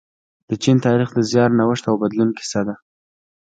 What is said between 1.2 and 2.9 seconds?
زیار، نوښت او بدلون کیسه ده.